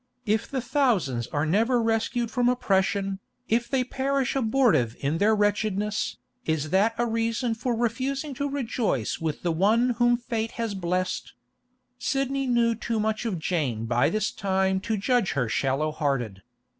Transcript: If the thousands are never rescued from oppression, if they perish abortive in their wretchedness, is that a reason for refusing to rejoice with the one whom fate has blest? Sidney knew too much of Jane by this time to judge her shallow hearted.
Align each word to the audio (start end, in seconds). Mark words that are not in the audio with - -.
If 0.25 0.49
the 0.49 0.61
thousands 0.61 1.27
are 1.27 1.45
never 1.45 1.79
rescued 1.79 2.31
from 2.31 2.49
oppression, 2.49 3.19
if 3.47 3.69
they 3.69 3.83
perish 3.83 4.35
abortive 4.35 4.95
in 4.99 5.19
their 5.19 5.35
wretchedness, 5.35 6.17
is 6.43 6.71
that 6.71 6.95
a 6.97 7.05
reason 7.05 7.53
for 7.53 7.75
refusing 7.75 8.33
to 8.33 8.49
rejoice 8.49 9.19
with 9.19 9.43
the 9.43 9.51
one 9.51 9.91
whom 9.99 10.17
fate 10.17 10.53
has 10.53 10.73
blest? 10.73 11.33
Sidney 11.99 12.47
knew 12.47 12.73
too 12.73 12.99
much 12.99 13.25
of 13.25 13.37
Jane 13.37 13.85
by 13.85 14.09
this 14.09 14.31
time 14.31 14.79
to 14.89 14.97
judge 14.97 15.33
her 15.33 15.47
shallow 15.47 15.91
hearted. 15.91 16.41